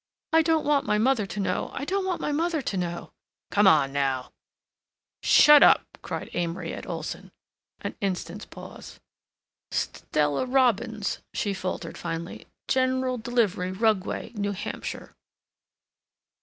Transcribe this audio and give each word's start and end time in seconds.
"I 0.33 0.41
don't 0.41 0.65
want 0.65 0.87
my 0.87 0.97
mother 0.97 1.27
to 1.27 1.39
know. 1.39 1.69
I 1.75 1.85
don't 1.85 2.07
want 2.07 2.19
my 2.19 2.31
mother 2.31 2.63
to 2.63 2.75
know." 2.75 3.11
"Come 3.51 3.67
on 3.67 3.93
now!" 3.93 4.31
"Shut 5.21 5.61
up!" 5.61 5.85
cried 6.01 6.31
Amory 6.33 6.73
at 6.73 6.87
Olson. 6.87 7.31
An 7.81 7.93
instant's 8.01 8.45
pause. 8.47 8.99
"Stella 9.69 10.47
Robbins," 10.47 11.19
she 11.35 11.53
faltered 11.53 11.99
finally. 11.99 12.47
"General 12.67 13.19
Delivery, 13.19 13.71
Rugway, 13.71 14.31
New 14.33 14.53
Hampshire." 14.53 15.13